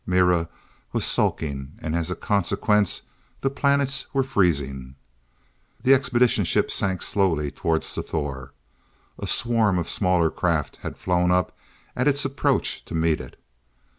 [0.03, 0.49] Mira
[0.93, 3.03] was sulking, and as a consequence
[3.41, 4.95] the planets were freezing.
[5.83, 8.49] The expedition ship sank slowly toward Sthor.
[9.19, 11.55] A swarm of smaller craft had flown up
[11.95, 13.39] at its approach to meet it.